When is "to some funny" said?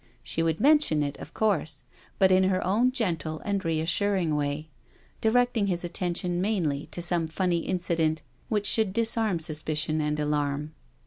6.87-7.59